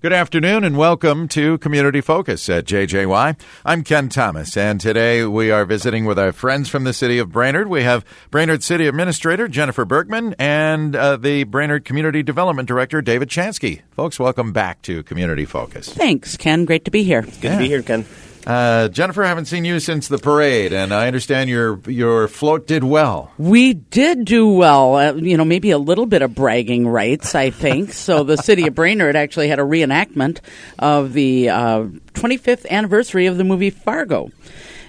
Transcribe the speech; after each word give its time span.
Good 0.00 0.12
afternoon 0.12 0.62
and 0.62 0.76
welcome 0.76 1.26
to 1.30 1.58
Community 1.58 2.00
Focus 2.00 2.48
at 2.48 2.66
JJY. 2.66 3.36
I'm 3.64 3.82
Ken 3.82 4.08
Thomas 4.08 4.56
and 4.56 4.80
today 4.80 5.24
we 5.24 5.50
are 5.50 5.64
visiting 5.64 6.04
with 6.04 6.20
our 6.20 6.30
friends 6.30 6.68
from 6.68 6.84
the 6.84 6.92
city 6.92 7.18
of 7.18 7.32
Brainerd. 7.32 7.66
We 7.66 7.82
have 7.82 8.04
Brainerd 8.30 8.62
City 8.62 8.86
Administrator 8.86 9.48
Jennifer 9.48 9.84
Bergman 9.84 10.36
and 10.38 10.94
uh, 10.94 11.16
the 11.16 11.42
Brainerd 11.42 11.84
Community 11.84 12.22
Development 12.22 12.68
Director 12.68 13.02
David 13.02 13.28
Chansky. 13.28 13.82
Folks, 13.90 14.20
welcome 14.20 14.52
back 14.52 14.82
to 14.82 15.02
Community 15.02 15.44
Focus. 15.44 15.92
Thanks, 15.92 16.36
Ken. 16.36 16.64
Great 16.64 16.84
to 16.84 16.92
be 16.92 17.02
here. 17.02 17.22
Good 17.22 17.42
yeah. 17.42 17.52
to 17.54 17.58
be 17.58 17.66
here, 17.66 17.82
Ken. 17.82 18.06
Uh, 18.48 18.88
Jennifer, 18.88 19.22
I 19.22 19.28
haven't 19.28 19.44
seen 19.44 19.66
you 19.66 19.78
since 19.78 20.08
the 20.08 20.16
parade, 20.16 20.72
and 20.72 20.94
I 20.94 21.06
understand 21.06 21.50
your 21.50 21.80
your 21.86 22.28
float 22.28 22.66
did 22.66 22.82
well. 22.82 23.30
We 23.36 23.74
did 23.74 24.24
do 24.24 24.48
well. 24.48 24.96
Uh, 24.96 25.12
you 25.12 25.36
know, 25.36 25.44
maybe 25.44 25.70
a 25.70 25.76
little 25.76 26.06
bit 26.06 26.22
of 26.22 26.34
bragging 26.34 26.88
rights, 26.88 27.34
I 27.34 27.50
think. 27.50 27.92
so 27.92 28.24
the 28.24 28.38
city 28.38 28.66
of 28.66 28.74
Brainerd 28.74 29.16
actually 29.16 29.48
had 29.48 29.58
a 29.58 29.64
reenactment 29.64 30.40
of 30.78 31.12
the 31.12 31.50
uh, 31.50 31.82
25th 32.14 32.66
anniversary 32.70 33.26
of 33.26 33.36
the 33.36 33.44
movie 33.44 33.68
Fargo. 33.68 34.30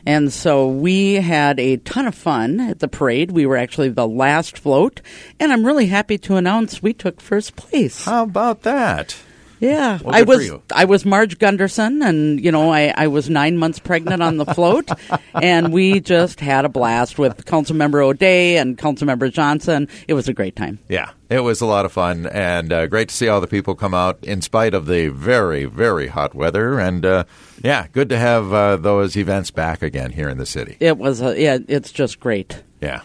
And 0.05 0.31
so 0.31 0.69
we 0.69 1.15
had 1.15 1.59
a 1.59 1.75
ton 1.77 2.07
of 2.07 2.15
fun 2.15 2.61
at 2.61 2.79
the 2.79 2.87
parade. 2.87 3.31
We 3.31 3.45
were 3.45 3.57
actually 3.57 3.89
the 3.89 4.07
last 4.07 4.57
float, 4.57 5.01
and 5.37 5.51
I'm 5.51 5.65
really 5.65 5.87
happy 5.87 6.17
to 6.19 6.37
announce 6.37 6.81
we 6.81 6.93
took 6.93 7.19
first 7.19 7.57
place. 7.57 8.05
How 8.05 8.23
about 8.23 8.61
that? 8.61 9.17
Yeah, 9.59 9.99
well, 10.03 10.15
I 10.15 10.23
was 10.23 10.51
I 10.73 10.85
was 10.85 11.05
Marge 11.05 11.37
Gunderson, 11.37 12.01
and 12.01 12.43
you 12.43 12.51
know 12.51 12.71
I, 12.71 12.93
I 12.95 13.07
was 13.07 13.29
nine 13.29 13.57
months 13.57 13.79
pregnant 13.79 14.23
on 14.23 14.37
the 14.37 14.45
float, 14.45 14.89
and 15.33 15.73
we 15.73 15.99
just 15.99 16.39
had 16.39 16.65
a 16.65 16.69
blast 16.69 17.19
with 17.19 17.45
Councilmember 17.45 18.03
O'Day 18.03 18.57
and 18.57 18.77
Councilmember 18.77 19.31
Johnson. 19.31 19.87
It 20.07 20.13
was 20.13 20.27
a 20.27 20.33
great 20.33 20.55
time. 20.55 20.79
Yeah, 20.87 21.11
it 21.29 21.41
was 21.41 21.61
a 21.61 21.65
lot 21.65 21.85
of 21.85 21.91
fun, 21.91 22.25
and 22.27 22.71
uh, 22.71 22.87
great 22.87 23.09
to 23.09 23.15
see 23.15 23.27
all 23.27 23.41
the 23.41 23.47
people 23.47 23.75
come 23.75 23.93
out 23.93 24.19
in 24.23 24.41
spite 24.41 24.73
of 24.73 24.85
the 24.85 25.09
very 25.09 25.65
very 25.65 26.07
hot 26.07 26.33
weather. 26.33 26.79
And 26.79 27.05
uh, 27.05 27.23
yeah, 27.63 27.87
good 27.91 28.09
to 28.09 28.17
have 28.17 28.53
uh, 28.53 28.77
those 28.77 29.17
events 29.17 29.51
back 29.51 29.81
again 29.81 30.11
here 30.11 30.29
in 30.29 30.37
the 30.37 30.45
city. 30.45 30.77
It 30.79 30.97
was 30.97 31.21
a, 31.21 31.39
yeah, 31.39 31.57
it's 31.67 31.91
just 31.91 32.19
great. 32.19 32.63
Yeah. 32.81 33.01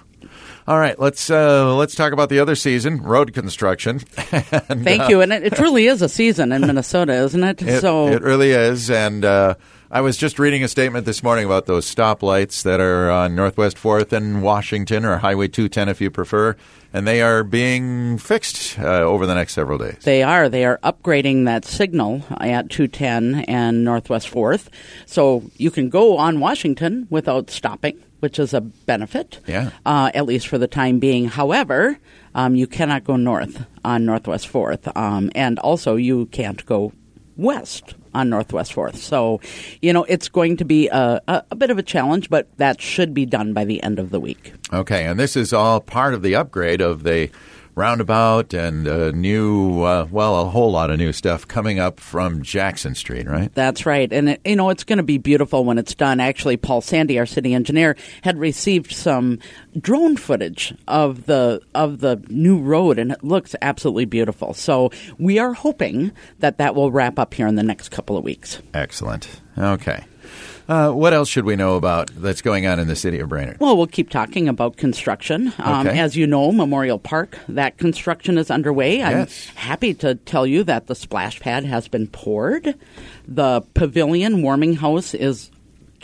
All 0.66 0.78
right, 0.78 0.98
let's 0.98 1.28
uh, 1.28 1.74
let's 1.76 1.94
talk 1.94 2.14
about 2.14 2.30
the 2.30 2.38
other 2.38 2.54
season, 2.54 3.02
road 3.02 3.34
construction. 3.34 4.00
and, 4.32 4.82
Thank 4.82 5.02
uh, 5.02 5.06
you, 5.10 5.20
and 5.20 5.30
it, 5.30 5.44
it, 5.44 5.54
truly 5.54 5.86
is 5.86 6.00
a 6.00 6.08
season 6.08 6.52
in 6.52 6.62
Minnesota, 6.62 7.12
isn't 7.12 7.44
it? 7.44 7.60
it 7.62 7.80
so 7.82 8.08
it 8.08 8.22
really 8.22 8.52
is, 8.52 8.90
and 8.90 9.26
uh, 9.26 9.56
I 9.94 10.00
was 10.00 10.16
just 10.16 10.40
reading 10.40 10.64
a 10.64 10.68
statement 10.68 11.06
this 11.06 11.22
morning 11.22 11.44
about 11.44 11.66
those 11.66 11.86
stoplights 11.86 12.64
that 12.64 12.80
are 12.80 13.12
on 13.12 13.36
Northwest 13.36 13.78
Fourth 13.78 14.12
and 14.12 14.42
Washington, 14.42 15.04
or 15.04 15.18
Highway 15.18 15.46
210, 15.46 15.88
if 15.88 16.00
you 16.00 16.10
prefer, 16.10 16.56
and 16.92 17.06
they 17.06 17.22
are 17.22 17.44
being 17.44 18.18
fixed 18.18 18.76
uh, 18.80 19.02
over 19.02 19.24
the 19.24 19.36
next 19.36 19.52
several 19.54 19.78
days. 19.78 19.98
They 20.02 20.24
are. 20.24 20.48
They 20.48 20.64
are 20.64 20.80
upgrading 20.82 21.44
that 21.44 21.64
signal 21.64 22.24
at 22.40 22.70
210 22.70 23.44
and 23.44 23.84
Northwest 23.84 24.28
Fourth, 24.28 24.68
so 25.06 25.48
you 25.58 25.70
can 25.70 25.90
go 25.90 26.16
on 26.16 26.40
Washington 26.40 27.06
without 27.08 27.48
stopping 27.48 28.02
which 28.18 28.38
is 28.38 28.54
a 28.54 28.62
benefit, 28.62 29.38
yeah. 29.46 29.70
Uh, 29.84 30.10
at 30.14 30.24
least 30.24 30.48
for 30.48 30.56
the 30.56 30.66
time 30.66 30.98
being. 30.98 31.26
However, 31.26 31.98
um, 32.34 32.56
you 32.56 32.66
cannot 32.66 33.04
go 33.04 33.16
north 33.16 33.66
on 33.84 34.06
Northwest 34.06 34.48
Fourth, 34.48 34.88
um, 34.96 35.30
and 35.34 35.58
also 35.58 35.96
you 35.96 36.24
can't 36.26 36.64
go 36.64 36.92
west 37.36 37.94
on 38.14 38.30
Northwest 38.30 38.72
Fourth. 38.72 38.96
So, 38.96 39.40
you 39.82 39.92
know, 39.92 40.04
it's 40.04 40.28
going 40.28 40.56
to 40.58 40.64
be 40.64 40.88
a, 40.88 41.20
a, 41.26 41.44
a, 41.50 41.56
bit 41.56 41.70
of 41.70 41.78
a 41.78 41.82
challenge, 41.82 42.30
but 42.30 42.46
that 42.58 42.80
should 42.80 43.12
be 43.12 43.26
done 43.26 43.52
by 43.52 43.64
the 43.64 43.82
end 43.82 43.98
of 43.98 44.10
the 44.10 44.20
week. 44.20 44.54
Okay, 44.72 45.04
and 45.04 45.18
this 45.18 45.36
is 45.36 45.52
all 45.52 45.80
part 45.80 46.14
of 46.14 46.22
the 46.22 46.34
upgrade 46.34 46.80
of 46.80 47.02
the 47.02 47.30
roundabout 47.74 48.54
and 48.54 48.86
a 48.86 49.12
new, 49.12 49.82
uh, 49.82 50.06
well, 50.10 50.40
a 50.40 50.48
whole 50.48 50.70
lot 50.70 50.90
of 50.90 50.98
new 50.98 51.12
stuff 51.12 51.46
coming 51.46 51.78
up 51.78 52.00
from 52.00 52.42
Jackson 52.42 52.94
Street, 52.94 53.26
right? 53.26 53.52
That's 53.54 53.84
right. 53.86 54.12
And, 54.12 54.30
it, 54.30 54.40
you 54.44 54.56
know, 54.56 54.70
it's 54.70 54.84
going 54.84 54.98
to 54.98 55.02
be 55.02 55.18
beautiful 55.18 55.64
when 55.64 55.78
it's 55.78 55.94
done. 55.94 56.20
Actually, 56.20 56.56
Paul 56.56 56.80
Sandy, 56.80 57.18
our 57.18 57.26
city 57.26 57.54
engineer, 57.54 57.96
had 58.22 58.38
received 58.38 58.92
some 58.92 59.38
drone 59.78 60.16
footage 60.16 60.74
of 60.86 61.26
the 61.26 61.60
of 61.74 62.00
the 62.00 62.22
new 62.28 62.58
road 62.60 62.98
and 62.98 63.12
it 63.12 63.24
looks 63.24 63.56
absolutely 63.60 64.04
beautiful. 64.04 64.54
So, 64.54 64.90
we 65.18 65.38
are 65.38 65.52
hoping 65.52 66.12
that 66.38 66.58
that 66.58 66.74
will 66.74 66.90
wrap 66.90 67.18
up 67.18 67.34
here 67.34 67.46
in 67.46 67.56
the 67.56 67.62
next 67.62 67.90
couple 67.90 68.16
of 68.16 68.24
weeks. 68.24 68.60
Excellent. 68.72 69.40
Okay. 69.58 70.04
Uh, 70.68 70.90
what 70.90 71.12
else 71.12 71.28
should 71.28 71.44
we 71.44 71.56
know 71.56 71.76
about 71.76 72.10
that's 72.16 72.40
going 72.40 72.66
on 72.66 72.78
in 72.80 72.88
the 72.88 72.96
city 72.96 73.18
of 73.18 73.28
Brainerd? 73.28 73.58
Well, 73.60 73.76
we'll 73.76 73.86
keep 73.86 74.08
talking 74.08 74.48
about 74.48 74.76
construction. 74.76 75.52
Um, 75.58 75.86
okay. 75.86 75.98
As 75.98 76.16
you 76.16 76.26
know, 76.26 76.52
Memorial 76.52 76.98
Park, 76.98 77.38
that 77.48 77.76
construction 77.76 78.38
is 78.38 78.50
underway. 78.50 78.98
Yes. 78.98 79.50
I'm 79.50 79.56
happy 79.56 79.94
to 79.94 80.14
tell 80.14 80.46
you 80.46 80.64
that 80.64 80.86
the 80.86 80.94
splash 80.94 81.40
pad 81.40 81.64
has 81.64 81.88
been 81.88 82.06
poured. 82.06 82.74
The 83.28 83.62
pavilion 83.74 84.42
warming 84.42 84.76
house 84.76 85.12
is 85.14 85.50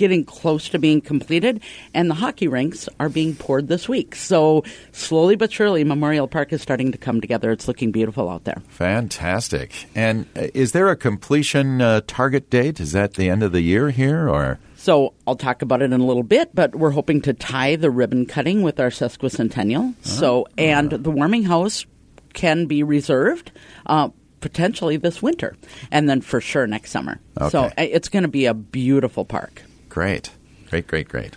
getting 0.01 0.25
close 0.25 0.71
to 0.71 0.79
being 0.79 1.03
completed, 1.03 1.61
and 1.93 2.09
the 2.09 2.15
hockey 2.15 2.49
rinks 2.49 2.89
are 2.99 3.11
being 3.11 3.37
poured 3.37 3.69
this 3.69 3.87
week. 3.87 4.15
So 4.15 4.65
slowly 4.93 5.37
but 5.37 5.53
surely, 5.53 5.85
Memorial 5.85 6.27
Park 6.27 6.55
is 6.55 6.63
starting 6.63 6.91
to 6.91 6.99
come 6.99 7.21
together. 7.21 7.53
It's 7.53 7.69
looking 7.69 7.93
beautiful 7.93 8.31
out 8.31 8.45
there. 8.45 8.63
Fantastic. 8.69 9.73
And 9.95 10.25
uh, 10.35 10.49
is 10.55 10.73
there 10.73 10.89
a 10.89 10.97
completion 10.97 11.83
uh, 11.83 12.01
target 12.07 12.49
date? 12.49 12.81
Is 12.81 12.93
that 12.93 13.15
the 13.15 13.29
end 13.29 13.43
of 13.43 13.53
the 13.53 13.61
year 13.61 13.91
here, 13.91 14.27
or? 14.27 14.59
So 14.77 15.13
I'll 15.27 15.37
talk 15.37 15.61
about 15.61 15.83
it 15.83 15.93
in 15.93 16.01
a 16.01 16.07
little 16.07 16.23
bit, 16.23 16.55
but 16.55 16.75
we're 16.75 16.93
hoping 16.93 17.21
to 17.23 17.35
tie 17.35 17.77
the 17.77 17.91
ribbon 17.91 18.25
cutting 18.25 18.63
with 18.63 18.81
our 18.81 18.89
sesquicentennial. 18.89 19.91
Oh. 19.91 19.95
So 20.01 20.47
and 20.57 20.91
the 20.91 21.11
warming 21.11 21.43
house 21.43 21.85
can 22.33 22.65
be 22.65 22.83
reserved. 22.83 23.53
Uh, 23.85 24.09
potentially 24.41 24.97
this 24.97 25.21
winter, 25.21 25.55
and 25.91 26.09
then 26.09 26.23
for 26.23 26.41
sure 26.41 26.67
next 26.67 26.91
summer. 26.91 27.21
Okay. 27.39 27.51
So 27.51 27.71
it's 27.77 28.09
going 28.09 28.23
to 28.23 28.29
be 28.29 28.47
a 28.47 28.55
beautiful 28.55 29.27
park. 29.27 29.61
Great, 29.91 30.31
great, 30.71 30.87
great, 30.87 31.09
great. 31.09 31.37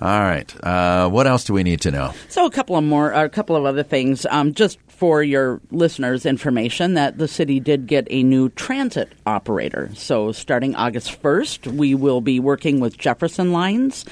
All 0.00 0.20
right. 0.20 0.52
Uh, 0.62 1.08
what 1.08 1.26
else 1.26 1.44
do 1.44 1.54
we 1.54 1.62
need 1.62 1.80
to 1.82 1.90
know? 1.90 2.12
So 2.28 2.44
a 2.46 2.50
couple 2.50 2.76
of 2.76 2.84
more, 2.84 3.12
a 3.12 3.28
couple 3.28 3.54
of 3.54 3.64
other 3.64 3.84
things. 3.84 4.26
Um, 4.26 4.52
just 4.52 4.78
for 4.88 5.22
your 5.22 5.60
listeners' 5.70 6.26
information, 6.26 6.94
that 6.94 7.18
the 7.18 7.28
city 7.28 7.60
did 7.60 7.86
get 7.86 8.06
a 8.10 8.22
new 8.22 8.48
transit 8.50 9.12
operator. 9.24 9.90
So 9.94 10.32
starting 10.32 10.74
August 10.74 11.20
first, 11.22 11.66
we 11.66 11.94
will 11.94 12.20
be 12.20 12.40
working 12.40 12.80
with 12.80 12.98
Jefferson 12.98 13.52
Lines. 13.52 14.04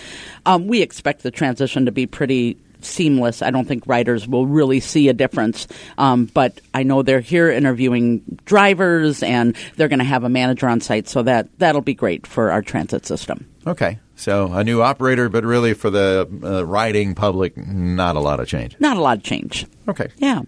Um, 0.46 0.66
we 0.66 0.82
expect 0.82 1.22
the 1.24 1.30
transition 1.30 1.84
to 1.86 1.92
be 1.92 2.06
pretty 2.06 2.56
seamless. 2.84 3.42
I 3.42 3.50
don't 3.50 3.66
think 3.66 3.86
riders 3.86 4.26
will 4.26 4.46
really 4.46 4.80
see 4.80 5.08
a 5.08 5.12
difference. 5.12 5.66
Um, 5.98 6.26
but 6.26 6.60
I 6.74 6.82
know 6.82 7.02
they're 7.02 7.20
here 7.20 7.50
interviewing 7.50 8.22
drivers, 8.44 9.22
and 9.22 9.56
they're 9.76 9.88
going 9.88 9.98
to 9.98 10.04
have 10.04 10.24
a 10.24 10.28
manager 10.28 10.68
on 10.68 10.80
site, 10.80 11.08
so 11.08 11.22
that 11.22 11.48
that'll 11.58 11.80
be 11.80 11.94
great 11.94 12.26
for 12.26 12.50
our 12.50 12.62
transit 12.62 13.06
system. 13.06 13.48
Okay. 13.66 13.98
So 14.16 14.52
a 14.52 14.62
new 14.62 14.82
operator, 14.82 15.28
but 15.28 15.44
really 15.44 15.74
for 15.74 15.90
the 15.90 16.28
uh, 16.44 16.64
riding 16.64 17.14
public, 17.14 17.56
not 17.56 18.14
a 18.14 18.20
lot 18.20 18.38
of 18.38 18.46
change. 18.46 18.76
Not 18.78 18.96
a 18.96 19.00
lot 19.00 19.18
of 19.18 19.24
change. 19.24 19.66
Okay. 19.88 20.08
Yeah. 20.18 20.42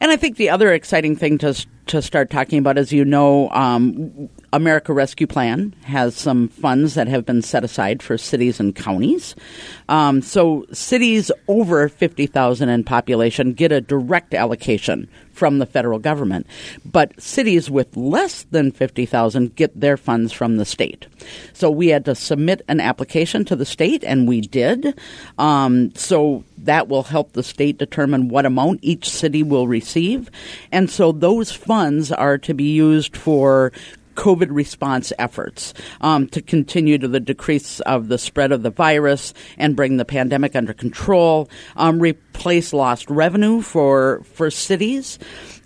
And 0.00 0.10
I 0.10 0.16
think 0.16 0.36
the 0.36 0.50
other 0.50 0.70
exciting 0.72 1.16
thing 1.16 1.38
to 1.38 1.54
to 1.86 2.00
start 2.00 2.30
talking 2.30 2.58
about, 2.58 2.78
as 2.78 2.92
you 2.92 3.04
know, 3.04 3.50
um, 3.50 4.28
America 4.52 4.92
Rescue 4.92 5.26
Plan 5.26 5.74
has 5.84 6.14
some 6.14 6.48
funds 6.48 6.94
that 6.94 7.08
have 7.08 7.26
been 7.26 7.42
set 7.42 7.64
aside 7.64 8.02
for 8.02 8.16
cities 8.16 8.60
and 8.60 8.74
counties. 8.74 9.34
Um, 9.88 10.22
so 10.22 10.64
cities 10.72 11.30
over 11.48 11.88
50,000 11.88 12.68
in 12.68 12.84
population 12.84 13.52
get 13.52 13.72
a 13.72 13.80
direct 13.80 14.34
allocation 14.34 15.08
from 15.32 15.58
the 15.58 15.66
federal 15.66 15.98
government, 15.98 16.46
but 16.84 17.20
cities 17.20 17.68
with 17.68 17.96
less 17.96 18.44
than 18.44 18.70
50,000 18.70 19.56
get 19.56 19.78
their 19.78 19.96
funds 19.96 20.32
from 20.32 20.56
the 20.56 20.64
state. 20.64 21.08
So 21.52 21.70
we 21.70 21.88
had 21.88 22.04
to 22.04 22.14
submit 22.14 22.62
an 22.68 22.80
application 22.80 23.44
to 23.46 23.56
the 23.56 23.66
state, 23.66 24.04
and 24.04 24.28
we 24.28 24.40
did. 24.40 24.98
Um, 25.36 25.92
so 25.96 26.44
that 26.58 26.88
will 26.88 27.02
help 27.02 27.32
the 27.32 27.42
state 27.42 27.78
determine 27.78 28.28
what 28.28 28.46
amount 28.46 28.78
each 28.82 29.08
city 29.10 29.42
will 29.42 29.66
receive. 29.66 30.30
And 30.70 30.88
so 30.88 31.10
those 31.10 31.50
funds 31.50 31.73
are 32.12 32.38
to 32.38 32.54
be 32.54 32.72
used 32.72 33.16
for 33.16 33.72
COVID 34.14 34.48
response 34.50 35.12
efforts 35.18 35.74
um, 36.00 36.28
to 36.28 36.40
continue 36.40 36.98
to 36.98 37.08
the 37.08 37.20
decrease 37.20 37.80
of 37.80 38.08
the 38.08 38.18
spread 38.18 38.52
of 38.52 38.62
the 38.62 38.70
virus 38.70 39.34
and 39.58 39.76
bring 39.76 39.96
the 39.96 40.04
pandemic 40.04 40.54
under 40.56 40.72
control, 40.72 41.48
um, 41.76 41.98
replace 42.00 42.72
lost 42.72 43.10
revenue 43.10 43.60
for 43.60 44.22
for 44.24 44.50
cities, 44.50 45.18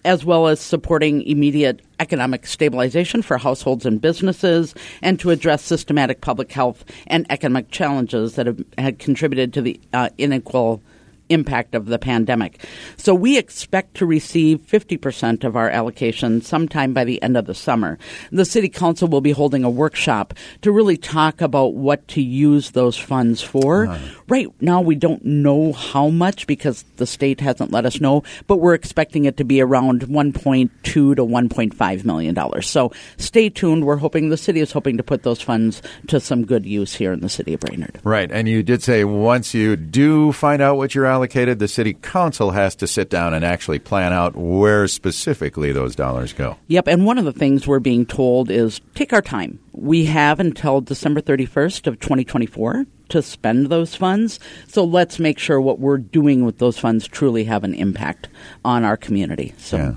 as 0.05 0.25
well 0.25 0.47
as 0.47 0.61
supporting 0.61 1.23
immediate 1.23 1.83
economic 2.01 2.47
stabilization 2.47 3.23
for 3.23 3.39
households 3.39 3.85
and 3.85 4.01
businesses, 4.01 4.75
and 5.03 5.21
to 5.21 5.31
address 5.31 5.63
systematic 5.63 6.21
public 6.21 6.51
health 6.53 6.85
and 7.07 7.27
economic 7.31 7.71
challenges 7.71 8.35
that 8.35 8.47
have 8.47 8.65
had 8.79 8.99
contributed 8.99 9.53
to 9.53 9.63
the 9.63 9.81
uh, 9.93 10.09
unequal 10.19 10.81
impact 11.29 11.75
of 11.75 11.87
the 11.87 11.99
pandemic. 11.99 12.65
So 12.97 13.15
we 13.15 13.39
expect 13.39 13.95
to 13.97 14.07
receive 14.07 14.61
50% 14.61 15.45
of 15.45 15.57
our 15.57 15.69
allocation 15.71 16.41
sometime 16.43 16.93
by 16.93 17.05
the 17.05 17.23
end 17.23 17.37
of 17.37 17.47
the 17.47 17.55
summer. 17.55 17.99
The 18.31 18.45
City 18.45 18.69
Council 18.69 19.09
will 19.09 19.21
be 19.21 19.33
holding 19.33 19.65
a 19.65 19.71
workshop 19.71 20.35
to 20.63 20.73
really 20.73 20.97
talk 20.97 21.41
about 21.41 21.75
what 21.75 22.07
to 22.09 22.23
use 22.23 22.71
those 22.71 22.97
funds 22.97 23.43
for. 23.43 23.87
Uh-huh. 23.87 24.21
Right 24.29 24.49
now, 24.61 24.81
we 24.81 24.95
don't 24.95 25.25
know 25.25 25.73
how 25.73 26.09
much 26.09 26.47
because 26.47 26.85
the 26.97 27.07
state 27.07 27.41
hasn't 27.41 27.73
let 27.73 27.87
us 27.87 28.01
know, 28.01 28.23
but 28.47 28.57
we're 28.59 28.75
expecting 28.75 29.25
it 29.25 29.37
to 29.39 29.45
be 29.45 29.61
around 29.61 30.03
1.2 30.03 30.71
to 30.83 31.15
1.5 31.15 32.05
million 32.05 32.35
dollars. 32.35 32.69
So 32.69 32.93
stay 33.17 33.49
tuned. 33.51 33.85
We're 33.85 33.97
hoping 33.97 34.29
the 34.29 34.37
city 34.37 34.61
is 34.61 34.73
hoping 34.73 34.97
to 34.97 35.03
put 35.03 35.23
those 35.23 35.41
funds 35.41 35.83
to 36.09 36.21
some 36.21 36.45
good 36.45 36.67
use 36.67 36.95
here 36.95 37.13
in 37.13 37.21
the 37.21 37.29
city 37.29 37.55
of 37.55 37.61
Brainerd. 37.61 38.01
Right, 38.05 38.31
and 38.31 38.49
you 38.49 38.63
did 38.63 38.83
say 38.83 39.05
once 39.05 39.55
you 39.55 39.77
do 39.77 40.33
find 40.33 40.63
out 40.63 40.77
what 40.77 40.95
you're 40.95 41.07
allocated, 41.19 41.59
the 41.59 41.67
city 41.67 41.95
council 41.95 42.53
has 42.53 42.77
to 42.77 42.87
sit 42.87 43.11
down 43.11 43.35
and 43.35 43.45
actually 43.45 43.81
plan 43.81 44.13
out 44.13 44.37
where 44.37 44.87
specifically 44.87 45.73
those 45.73 45.97
dollars 45.97 46.33
go. 46.33 46.57
Yep, 46.69 46.87
and 46.87 47.05
one 47.05 47.19
of 47.19 47.25
the 47.25 47.33
things 47.33 47.67
we're 47.67 47.81
being 47.81 48.07
told 48.07 48.53
is 48.53 48.81
take 48.95 49.13
our 49.13 49.21
time. 49.21 49.59
We 49.73 50.05
have 50.05 50.39
until 50.39 50.81
December 50.81 51.21
31st 51.21 51.89
of 51.89 51.99
2024 51.99 52.87
to 53.09 53.21
spend 53.21 53.67
those 53.67 53.97
funds. 53.97 54.39
So 54.69 54.85
let's 54.85 55.19
make 55.19 55.41
sure 55.41 55.61
what 55.61 55.81
we're 55.81 55.99
doing 55.99 56.45
with 56.45 56.59
those 56.59 56.79
funds 56.79 57.09
truly 57.09 57.43
have 57.45 57.65
an 57.65 57.75
impact 57.75 58.29
on 58.65 58.85
our 58.85 58.97
community. 58.97 59.55
So 59.59 59.77
yeah. 59.77 59.95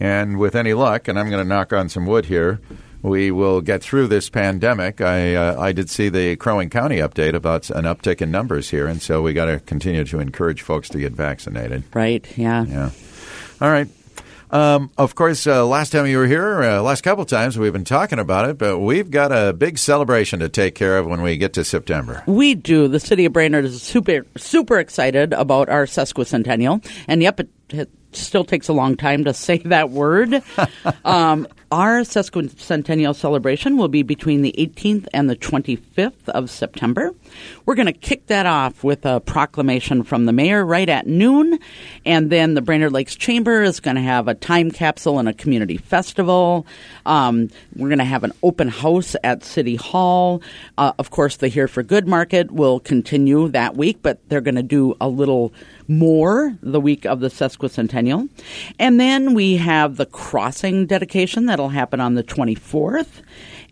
And 0.00 0.38
with 0.38 0.54
any 0.54 0.72
luck, 0.72 1.06
and 1.06 1.18
I'm 1.18 1.28
going 1.28 1.42
to 1.42 1.48
knock 1.48 1.74
on 1.74 1.90
some 1.90 2.06
wood 2.06 2.24
here, 2.24 2.60
we 3.02 3.30
will 3.30 3.60
get 3.60 3.82
through 3.82 4.08
this 4.08 4.28
pandemic. 4.28 5.00
I 5.00 5.34
uh, 5.34 5.60
I 5.60 5.72
did 5.72 5.90
see 5.90 6.08
the 6.08 6.36
Crow 6.36 6.58
Wing 6.58 6.70
County 6.70 6.96
update 6.96 7.34
about 7.34 7.70
an 7.70 7.84
uptick 7.84 8.20
in 8.20 8.30
numbers 8.30 8.70
here, 8.70 8.86
and 8.86 9.00
so 9.00 9.22
we 9.22 9.32
got 9.32 9.46
to 9.46 9.60
continue 9.60 10.04
to 10.04 10.20
encourage 10.20 10.62
folks 10.62 10.88
to 10.90 10.98
get 10.98 11.12
vaccinated. 11.12 11.84
Right. 11.94 12.26
Yeah. 12.36 12.64
Yeah. 12.64 12.90
All 13.60 13.70
right. 13.70 13.88
Um, 14.50 14.90
of 14.96 15.14
course, 15.14 15.46
uh, 15.46 15.66
last 15.66 15.90
time 15.90 16.06
you 16.06 16.18
were 16.18 16.26
here, 16.26 16.62
uh, 16.62 16.80
last 16.80 17.02
couple 17.02 17.24
times 17.24 17.58
we've 17.58 17.72
been 17.72 17.84
talking 17.84 18.18
about 18.18 18.48
it, 18.48 18.58
but 18.58 18.78
we've 18.78 19.10
got 19.10 19.32
a 19.32 19.52
big 19.52 19.76
celebration 19.76 20.38
to 20.38 20.48
take 20.48 20.74
care 20.74 20.98
of 20.98 21.06
when 21.06 21.20
we 21.22 21.36
get 21.36 21.52
to 21.54 21.64
September. 21.64 22.22
We 22.26 22.54
do. 22.54 22.86
The 22.86 23.00
city 23.00 23.24
of 23.24 23.32
Brainerd 23.32 23.64
is 23.64 23.82
super 23.82 24.24
super 24.36 24.78
excited 24.78 25.32
about 25.32 25.68
our 25.68 25.86
sesquicentennial, 25.86 26.84
and 27.08 27.22
yep, 27.22 27.40
it, 27.40 27.48
it 27.70 27.90
still 28.12 28.44
takes 28.44 28.68
a 28.68 28.72
long 28.72 28.96
time 28.96 29.24
to 29.24 29.34
say 29.34 29.58
that 29.64 29.90
word. 29.90 30.42
um, 31.04 31.48
our 31.72 32.00
sesquicentennial 32.02 33.14
celebration 33.14 33.76
will 33.76 33.88
be 33.88 34.02
between 34.02 34.42
the 34.42 34.54
18th 34.56 35.08
and 35.12 35.28
the 35.28 35.36
25th 35.36 36.28
of 36.28 36.48
September. 36.48 37.12
We're 37.64 37.74
going 37.74 37.86
to 37.86 37.92
kick 37.92 38.26
that 38.28 38.46
off 38.46 38.84
with 38.84 39.04
a 39.04 39.20
proclamation 39.20 40.04
from 40.04 40.26
the 40.26 40.32
mayor 40.32 40.64
right 40.64 40.88
at 40.88 41.06
noon, 41.06 41.58
and 42.04 42.30
then 42.30 42.54
the 42.54 42.62
Brainerd 42.62 42.92
Lakes 42.92 43.16
Chamber 43.16 43.62
is 43.62 43.80
going 43.80 43.96
to 43.96 44.02
have 44.02 44.28
a 44.28 44.34
time 44.34 44.70
capsule 44.70 45.18
and 45.18 45.28
a 45.28 45.32
community 45.32 45.76
festival. 45.76 46.66
Um, 47.04 47.50
we're 47.74 47.88
going 47.88 47.98
to 47.98 48.04
have 48.04 48.22
an 48.22 48.32
open 48.42 48.68
house 48.68 49.16
at 49.24 49.42
City 49.42 49.76
Hall. 49.76 50.42
Uh, 50.78 50.92
of 50.98 51.10
course, 51.10 51.36
the 51.36 51.48
Here 51.48 51.68
for 51.68 51.82
Good 51.82 52.06
market 52.06 52.50
will 52.50 52.78
continue 52.80 53.48
that 53.48 53.76
week, 53.76 53.98
but 54.02 54.20
they're 54.28 54.40
going 54.40 54.54
to 54.54 54.62
do 54.62 54.96
a 55.00 55.08
little 55.08 55.52
more 55.88 56.56
the 56.62 56.80
week 56.80 57.04
of 57.06 57.20
the 57.20 57.28
sesquicentennial. 57.28 58.28
And 58.78 58.98
then 58.98 59.34
we 59.34 59.56
have 59.56 59.96
the 59.96 60.06
crossing 60.06 60.86
dedication 60.86 61.46
that'll 61.46 61.65
happen 61.68 62.00
on 62.00 62.14
the 62.14 62.24
24th. 62.24 63.22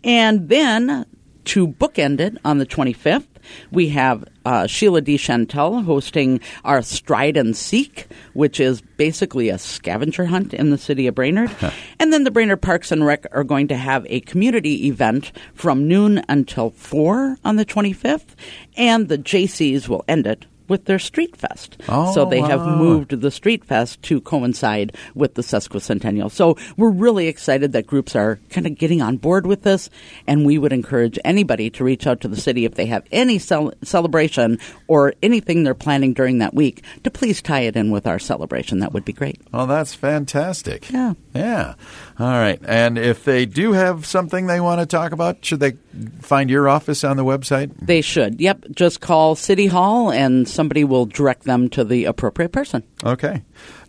And 0.03 0.49
then 0.49 1.05
to 1.45 1.67
bookend 1.67 2.19
it 2.19 2.37
on 2.43 2.57
the 2.57 2.65
25th, 2.65 3.27
we 3.71 3.89
have 3.89 4.25
uh, 4.43 4.67
Sheila 4.67 5.01
DeChantal 5.01 5.83
hosting 5.83 6.41
our 6.63 6.81
Stride 6.81 7.37
and 7.37 7.55
Seek, 7.55 8.07
which 8.33 8.59
is 8.59 8.81
basically 8.81 9.49
a 9.49 9.57
scavenger 9.57 10.25
hunt 10.25 10.53
in 10.53 10.71
the 10.71 10.77
city 10.77 11.07
of 11.07 11.15
Brainerd. 11.15 11.51
and 11.99 12.11
then 12.11 12.23
the 12.23 12.31
Brainerd 12.31 12.61
Parks 12.61 12.91
and 12.91 13.05
Rec 13.05 13.25
are 13.31 13.43
going 13.43 13.67
to 13.67 13.77
have 13.77 14.05
a 14.09 14.21
community 14.21 14.87
event 14.87 15.31
from 15.53 15.87
noon 15.87 16.23
until 16.27 16.71
4 16.71 17.37
on 17.43 17.55
the 17.55 17.65
25th, 17.65 18.35
and 18.75 19.07
the 19.07 19.17
Jaycees 19.17 19.87
will 19.87 20.03
end 20.07 20.27
it 20.27 20.45
with 20.67 20.85
their 20.85 20.99
Street 20.99 21.35
Fest. 21.35 21.77
Oh, 21.87 22.13
so 22.13 22.25
they 22.25 22.41
wow. 22.41 22.47
have 22.47 22.77
moved 22.77 23.21
the 23.21 23.31
Street 23.31 23.63
Fest 23.63 24.01
to 24.03 24.21
coincide 24.21 24.95
with 25.13 25.35
the 25.35 25.41
sesquicentennial. 25.41 26.31
So 26.31 26.57
we're 26.77 26.89
really 26.89 27.27
excited 27.27 27.71
that 27.73 27.87
groups 27.87 28.15
are 28.15 28.39
kind 28.49 28.67
of 28.67 28.77
getting 28.77 29.01
on 29.01 29.17
board 29.17 29.45
with 29.45 29.63
this, 29.63 29.89
and 30.27 30.45
we 30.45 30.57
would 30.57 30.73
encourage 30.73 31.19
anybody 31.23 31.69
to 31.71 31.83
reach 31.83 32.07
out 32.07 32.21
to 32.21 32.27
the 32.27 32.39
city 32.39 32.65
if 32.65 32.75
they 32.75 32.85
have 32.87 33.05
any 33.11 33.39
cel- 33.39 33.73
celebration 33.83 34.59
or 34.87 35.13
anything 35.21 35.63
they're 35.63 35.73
planning 35.73 36.13
during 36.13 36.39
that 36.39 36.53
week 36.53 36.83
to 37.03 37.11
please 37.11 37.41
tie 37.41 37.61
it 37.61 37.75
in 37.75 37.91
with 37.91 38.07
our 38.07 38.19
celebration. 38.19 38.79
That 38.79 38.93
would 38.93 39.05
be 39.05 39.13
great. 39.13 39.39
Well, 39.51 39.67
that's 39.67 39.93
fantastic. 39.93 40.91
Yeah. 40.91 41.13
Yeah. 41.35 41.75
All 42.17 42.27
right. 42.27 42.59
And 42.65 42.97
if 42.97 43.25
they 43.25 43.45
do 43.45 43.73
have 43.73 44.05
something 44.05 44.47
they 44.47 44.61
want 44.61 44.79
to 44.79 44.85
talk 44.85 45.11
about, 45.11 45.43
should 45.43 45.59
they 45.59 45.73
find 46.21 46.49
your 46.49 46.69
office 46.69 47.03
on 47.03 47.17
the 47.17 47.25
website? 47.25 47.73
They 47.85 48.01
should. 48.01 48.39
Yep. 48.39 48.65
Just 48.71 49.01
call 49.01 49.35
City 49.35 49.67
Hall 49.67 50.11
and 50.11 50.47
somebody 50.47 50.83
will 50.83 51.05
direct 51.05 51.43
them 51.43 51.69
to 51.71 51.83
the 51.83 52.05
appropriate 52.05 52.51
person. 52.53 52.83
Okay. 53.03 53.43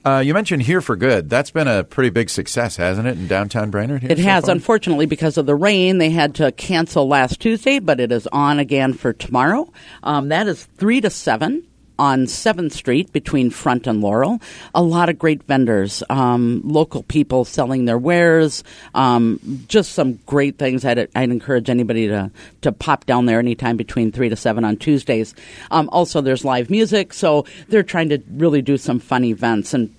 Uh, 0.05 0.21
you 0.21 0.35
mentioned 0.35 0.63
Here 0.63 0.81
for 0.81 0.95
Good. 0.95 1.29
That's 1.29 1.51
been 1.51 1.67
a 1.67 1.83
pretty 1.83 2.11
big 2.11 2.31
success, 2.31 2.77
hasn't 2.77 3.09
it, 3.09 3.19
in 3.19 3.27
downtown 3.27 3.71
Brainerd? 3.71 4.05
It 4.05 4.19
so 4.19 4.25
has. 4.25 4.45
far? 4.45 4.53
Unfortunately, 4.53 5.07
because 5.07 5.37
of 5.37 5.47
the 5.47 5.55
rain, 5.57 5.99
they 5.99 6.11
had 6.11 6.37
to 6.37 6.53
cancel 6.53 7.09
last 7.09 7.41
Tuesday, 7.41 7.81
but 7.81 7.99
it 7.99 8.13
is 8.13 8.29
on 8.29 8.61
again 8.61 8.93
for 8.93 9.13
tomorrow. 9.13 9.73
Um, 10.05 10.29
that 10.29 10.47
is 10.47 10.65
3 10.65 11.01
to 11.01 11.11
7 11.11 11.65
on 11.99 12.27
7th 12.27 12.73
Street 12.73 13.13
between 13.13 13.51
Front 13.51 13.87
and 13.87 14.01
Laurel. 14.01 14.41
A 14.75 14.83
lot 14.83 15.09
of 15.09 15.19
great 15.19 15.43
vendors, 15.45 16.03
um, 16.11 16.61
local 16.65 17.03
people 17.03 17.45
selling 17.45 17.85
their 17.85 17.99
wares, 17.99 18.65
um, 18.95 19.41
just 19.69 19.93
some 19.93 20.15
great 20.27 20.59
things. 20.59 20.85
I'd, 20.85 20.99
I'd, 21.15 21.31
encourage 21.31 21.69
anybody 21.69 22.09
to, 22.09 22.31
to 22.63 22.73
pop 22.73 23.07
down 23.07 23.27
there 23.27 23.39
anytime 23.39 23.77
between 23.77 24.13
3 24.13 24.29
to 24.29 24.37
7 24.37 24.65
on 24.65 24.77
Tuesdays. 24.77 25.35
Um, 25.71 25.89
also, 25.91 26.21
there's 26.21 26.45
live 26.45 26.71
music, 26.71 27.13
so 27.13 27.45
they're 27.69 27.83
trying 27.83 28.09
to 28.11 28.23
really 28.31 28.63
do 28.63 28.79
some 28.79 28.99
fun 28.99 29.25
events. 29.25 29.75
And 29.75 29.95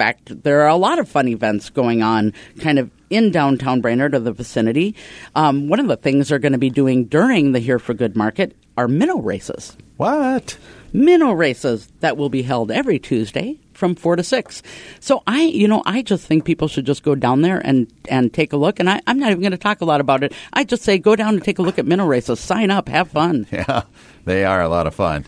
fact, 0.00 0.42
there 0.44 0.62
are 0.62 0.68
a 0.68 0.76
lot 0.76 0.98
of 0.98 1.06
fun 1.06 1.28
events 1.28 1.68
going 1.68 2.02
on 2.02 2.32
kind 2.60 2.78
of 2.78 2.90
in 3.10 3.30
downtown 3.30 3.82
Brainerd 3.82 4.14
or 4.14 4.18
the 4.18 4.32
vicinity. 4.32 4.94
Um, 5.34 5.68
one 5.68 5.78
of 5.78 5.88
the 5.88 5.96
things 5.96 6.28
they're 6.28 6.38
going 6.38 6.52
to 6.52 6.58
be 6.58 6.70
doing 6.70 7.04
during 7.04 7.52
the 7.52 7.58
Here 7.58 7.78
for 7.78 7.92
Good 7.92 8.16
market 8.16 8.56
are 8.78 8.88
minnow 8.88 9.18
races. 9.18 9.76
What? 9.98 10.56
Minnow 10.92 11.32
races 11.32 11.88
that 12.00 12.16
will 12.16 12.28
be 12.28 12.42
held 12.42 12.70
every 12.70 12.98
Tuesday 12.98 13.58
from 13.72 13.94
four 13.94 14.16
to 14.16 14.22
six. 14.22 14.62
So 15.00 15.22
I, 15.26 15.42
you 15.42 15.66
know, 15.66 15.82
I 15.86 16.02
just 16.02 16.26
think 16.26 16.44
people 16.44 16.68
should 16.68 16.84
just 16.84 17.02
go 17.02 17.14
down 17.14 17.40
there 17.42 17.58
and 17.64 17.90
and 18.08 18.32
take 18.32 18.52
a 18.52 18.56
look. 18.56 18.78
And 18.78 18.90
I, 18.90 19.00
I'm 19.06 19.18
not 19.18 19.30
even 19.30 19.40
going 19.40 19.52
to 19.52 19.58
talk 19.58 19.80
a 19.80 19.84
lot 19.84 20.00
about 20.00 20.22
it. 20.22 20.32
I 20.52 20.64
just 20.64 20.82
say 20.82 20.98
go 20.98 21.16
down 21.16 21.34
and 21.34 21.44
take 21.44 21.58
a 21.58 21.62
look 21.62 21.78
at 21.78 21.86
minnow 21.86 22.06
races. 22.06 22.40
Sign 22.40 22.70
up, 22.70 22.88
have 22.88 23.10
fun. 23.10 23.46
Yeah, 23.60 23.82
they 24.24 24.44
are 24.44 24.62
a 24.62 24.68
lot 24.68 24.86
of 24.86 24.94
fun. 24.94 25.26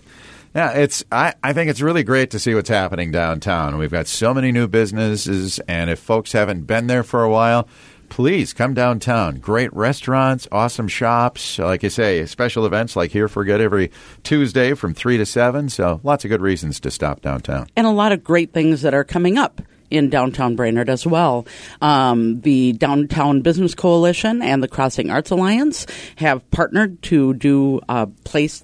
Yeah, 0.54 0.72
it's 0.72 1.04
I, 1.10 1.34
I 1.42 1.52
think 1.54 1.70
it's 1.70 1.80
really 1.80 2.02
great 2.02 2.30
to 2.30 2.38
see 2.38 2.54
what's 2.54 2.68
happening 2.68 3.10
downtown. 3.10 3.78
We've 3.78 3.90
got 3.90 4.06
so 4.06 4.34
many 4.34 4.52
new 4.52 4.68
businesses, 4.68 5.58
and 5.60 5.88
if 5.90 5.98
folks 5.98 6.32
haven't 6.32 6.66
been 6.66 6.88
there 6.88 7.02
for 7.02 7.22
a 7.22 7.30
while, 7.30 7.68
please 8.12 8.52
come 8.52 8.74
downtown. 8.74 9.36
Great 9.36 9.72
restaurants, 9.72 10.46
awesome 10.52 10.86
shops. 10.86 11.58
Like 11.58 11.82
I 11.82 11.88
say, 11.88 12.26
special 12.26 12.66
events 12.66 12.94
like 12.94 13.10
Here 13.10 13.26
for 13.26 13.42
Good 13.42 13.62
every 13.62 13.90
Tuesday 14.22 14.74
from 14.74 14.92
3 14.92 15.16
to 15.16 15.24
7. 15.24 15.70
So 15.70 15.98
lots 16.02 16.22
of 16.22 16.28
good 16.28 16.42
reasons 16.42 16.78
to 16.80 16.90
stop 16.90 17.22
downtown. 17.22 17.68
And 17.74 17.86
a 17.86 17.90
lot 17.90 18.12
of 18.12 18.22
great 18.22 18.52
things 18.52 18.82
that 18.82 18.92
are 18.92 19.02
coming 19.02 19.38
up 19.38 19.62
in 19.88 20.10
downtown 20.10 20.56
Brainerd 20.56 20.90
as 20.90 21.06
well. 21.06 21.46
Um, 21.80 22.42
the 22.42 22.72
Downtown 22.74 23.40
Business 23.40 23.74
Coalition 23.74 24.42
and 24.42 24.62
the 24.62 24.68
Crossing 24.68 25.10
Arts 25.10 25.30
Alliance 25.30 25.86
have 26.16 26.48
partnered 26.50 27.00
to 27.04 27.32
do 27.32 27.80
a 27.88 28.06
place 28.24 28.62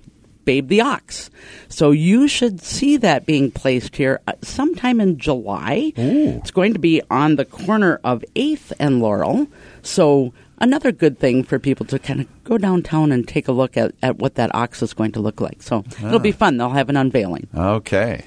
Babe 0.49 0.69
the 0.69 0.81
Ox. 0.81 1.29
So 1.69 1.91
you 1.91 2.27
should 2.27 2.63
see 2.63 2.97
that 2.97 3.27
being 3.27 3.51
placed 3.51 3.97
here 3.97 4.19
uh, 4.27 4.33
sometime 4.41 4.99
in 4.99 5.19
July. 5.19 5.93
Ooh. 5.99 6.39
It's 6.39 6.51
going 6.51 6.73
to 6.73 6.79
be 6.79 7.03
on 7.11 7.37
the 7.37 7.45
corner 7.45 8.01
of 8.03 8.25
8th 8.35 8.73
and 8.79 9.03
Laurel. 9.03 9.47
So 9.83 10.33
another 10.59 10.91
good 10.91 11.19
thing 11.19 11.45
for 11.45 11.59
people 11.59 11.85
to 11.85 11.99
kind 11.99 12.23
of 12.23 12.45
go 12.45 12.57
downtown 12.57 13.13
and 13.13 13.29
take 13.29 13.47
a 13.47 13.53
look 13.53 13.77
at, 13.77 13.95
at 14.03 14.17
what 14.21 14.37
that 14.37 14.55
ox 14.55 14.81
is 14.81 14.95
going 14.95 15.13
to 15.13 15.21
look 15.21 15.43
like. 15.43 15.61
So 15.61 15.85
it'll 16.03 16.19
be 16.19 16.33
fun. 16.33 16.57
They'll 16.57 16.71
have 16.71 16.89
an 16.89 16.97
unveiling. 16.97 17.47
Okay. 17.55 18.25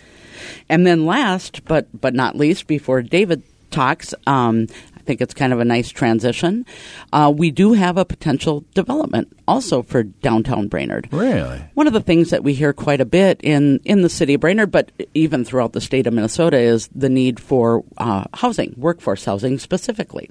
And 0.70 0.86
then 0.86 1.08
last 1.08 1.66
but 1.66 1.88
but 2.00 2.14
not 2.14 2.36
least, 2.36 2.68
before 2.68 3.02
David 3.02 3.42
talks, 3.72 4.14
um, 4.28 4.68
I 5.02 5.04
think 5.04 5.20
it's 5.20 5.34
kind 5.34 5.52
of 5.52 5.60
a 5.60 5.66
nice 5.66 5.90
transition. 5.90 6.64
Uh, 7.12 7.34
we 7.36 7.50
do 7.50 7.74
have 7.74 7.98
a 7.98 8.06
potential 8.06 8.64
development 8.76 9.36
also 9.48 9.82
for 9.82 10.04
downtown 10.04 10.68
Brainerd. 10.68 11.10
Really? 11.12 11.60
One 11.74 11.88
of 11.88 11.94
the 11.94 12.02
things 12.02 12.30
that 12.30 12.44
we 12.44 12.54
hear 12.54 12.72
quite 12.72 13.02
a 13.02 13.06
bit 13.06 13.42
in, 13.42 13.80
in 13.84 14.04
the 14.04 14.10
city 14.10 14.36
of 14.36 14.42
Brainerd, 14.42 14.70
but 14.70 14.92
even 15.16 15.44
throughout 15.44 15.74
the 15.74 15.82
state 15.82 16.06
of 16.06 16.14
Minnesota, 16.14 16.60
is 16.60 16.88
the 16.94 17.10
need 17.10 17.40
for 17.40 17.84
uh, 17.98 18.26
housing, 18.36 18.76
workforce 18.78 19.26
housing 19.26 19.58
specifically. 19.58 20.30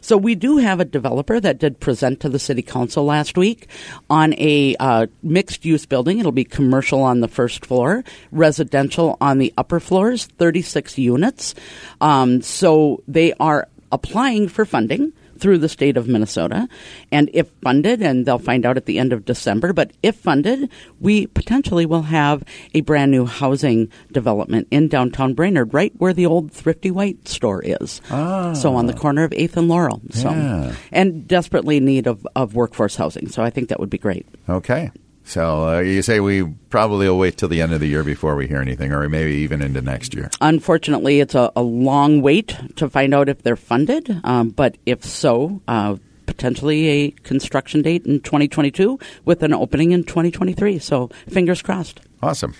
So 0.00 0.16
we 0.16 0.34
do 0.34 0.56
have 0.56 0.80
a 0.80 0.84
developer 0.84 1.38
that 1.38 1.58
did 1.58 1.78
present 1.78 2.18
to 2.20 2.28
the 2.28 2.40
city 2.40 2.62
council 2.62 3.04
last 3.04 3.38
week 3.38 3.68
on 4.10 4.34
a 4.34 4.74
uh, 4.80 5.06
mixed 5.22 5.64
use 5.64 5.86
building. 5.86 6.18
It'll 6.18 6.32
be 6.32 6.44
commercial 6.44 7.02
on 7.02 7.20
the 7.20 7.28
first 7.28 7.64
floor, 7.64 8.02
residential 8.32 9.16
on 9.20 9.38
the 9.38 9.54
upper 9.56 9.78
floors, 9.78 10.26
36 10.26 10.98
units. 10.98 11.54
Um, 12.00 12.42
so 12.42 13.04
they 13.06 13.32
are 13.34 13.68
applying 13.92 14.48
for 14.48 14.64
funding 14.64 15.12
through 15.38 15.58
the 15.58 15.68
state 15.68 15.96
of 15.96 16.08
Minnesota. 16.08 16.68
And 17.12 17.30
if 17.32 17.48
funded, 17.62 18.02
and 18.02 18.26
they'll 18.26 18.38
find 18.38 18.66
out 18.66 18.76
at 18.76 18.86
the 18.86 18.98
end 18.98 19.12
of 19.12 19.24
December, 19.24 19.72
but 19.72 19.92
if 20.02 20.16
funded, 20.16 20.68
we 21.00 21.26
potentially 21.28 21.86
will 21.86 22.02
have 22.02 22.42
a 22.74 22.80
brand 22.82 23.10
new 23.10 23.24
housing 23.24 23.90
development 24.12 24.68
in 24.70 24.88
downtown 24.88 25.34
Brainerd, 25.34 25.72
right 25.72 25.92
where 25.98 26.12
the 26.12 26.26
old 26.26 26.52
Thrifty 26.52 26.90
White 26.90 27.28
store 27.28 27.62
is. 27.64 28.00
Ah. 28.10 28.52
So 28.52 28.74
on 28.74 28.86
the 28.86 28.94
corner 28.94 29.24
of 29.24 29.30
8th 29.30 29.56
and 29.56 29.68
Laurel. 29.68 30.02
So, 30.10 30.30
Yeah. 30.30 30.74
And 30.92 31.26
desperately 31.28 31.76
in 31.78 31.84
need 31.84 32.06
of, 32.06 32.26
of 32.34 32.54
workforce 32.54 32.96
housing. 32.96 33.28
So 33.28 33.42
I 33.42 33.50
think 33.50 33.68
that 33.68 33.80
would 33.80 33.90
be 33.90 33.98
great. 33.98 34.26
Okay. 34.48 34.90
So 35.28 35.68
uh, 35.68 35.80
you 35.80 36.00
say 36.00 36.20
we 36.20 36.42
probably 36.70 37.06
will 37.06 37.18
wait 37.18 37.36
till 37.36 37.50
the 37.50 37.60
end 37.60 37.74
of 37.74 37.80
the 37.80 37.86
year 37.86 38.02
before 38.02 38.34
we 38.34 38.46
hear 38.46 38.62
anything, 38.62 38.92
or 38.92 39.06
maybe 39.10 39.32
even 39.32 39.60
into 39.60 39.82
next 39.82 40.14
year. 40.14 40.30
Unfortunately, 40.40 41.20
it's 41.20 41.34
a, 41.34 41.52
a 41.54 41.60
long 41.60 42.22
wait 42.22 42.56
to 42.76 42.88
find 42.88 43.12
out 43.12 43.28
if 43.28 43.42
they're 43.42 43.54
funded, 43.54 44.20
um, 44.24 44.48
but 44.48 44.78
if 44.86 45.04
so, 45.04 45.60
uh, 45.68 45.96
potentially 46.24 46.88
a 46.88 47.10
construction 47.10 47.82
date 47.82 48.06
in 48.06 48.20
2022 48.20 48.98
with 49.26 49.42
an 49.42 49.52
opening 49.52 49.92
in 49.92 50.02
2023. 50.02 50.78
So 50.78 51.08
fingers 51.28 51.60
crossed. 51.60 52.00
Awesome. 52.22 52.54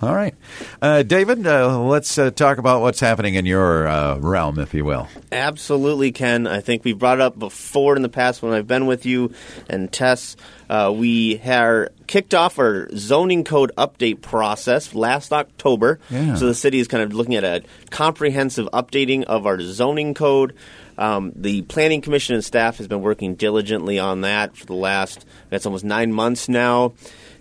All 0.00 0.14
right. 0.14 0.34
Uh, 0.80 1.02
David, 1.02 1.46
uh, 1.46 1.80
let's 1.80 2.18
uh, 2.18 2.30
talk 2.32 2.58
about 2.58 2.80
what's 2.80 2.98
happening 2.98 3.34
in 3.34 3.46
your 3.46 3.86
uh, 3.86 4.18
realm, 4.18 4.58
if 4.58 4.74
you 4.74 4.84
will. 4.84 5.06
Absolutely, 5.30 6.10
Ken. 6.10 6.46
I 6.46 6.60
think 6.60 6.84
we've 6.84 6.98
brought 6.98 7.18
it 7.18 7.20
up 7.20 7.38
before 7.38 7.94
in 7.94 8.02
the 8.02 8.08
past 8.08 8.42
when 8.42 8.52
I've 8.52 8.66
been 8.66 8.86
with 8.86 9.06
you 9.06 9.32
and 9.68 9.92
Tess. 9.92 10.36
Uh, 10.68 10.92
we 10.96 11.36
have 11.36 11.88
kicked 12.06 12.34
off 12.34 12.58
our 12.58 12.88
zoning 12.96 13.44
code 13.44 13.70
update 13.78 14.22
process 14.22 14.94
last 14.94 15.32
October. 15.32 16.00
Yeah. 16.10 16.34
So 16.34 16.46
the 16.46 16.54
city 16.54 16.80
is 16.80 16.88
kind 16.88 17.04
of 17.04 17.12
looking 17.12 17.36
at 17.36 17.44
a 17.44 17.62
comprehensive 17.90 18.68
updating 18.72 19.22
of 19.24 19.46
our 19.46 19.60
zoning 19.60 20.14
code. 20.14 20.54
Um, 20.98 21.32
the 21.34 21.62
Planning 21.62 22.00
Commission 22.00 22.34
and 22.34 22.44
staff 22.44 22.78
has 22.78 22.88
been 22.88 23.02
working 23.02 23.34
diligently 23.34 23.98
on 23.98 24.22
that 24.22 24.56
for 24.56 24.66
the 24.66 24.74
last, 24.74 25.24
that's 25.48 25.64
almost 25.64 25.84
nine 25.84 26.12
months 26.12 26.48
now. 26.48 26.92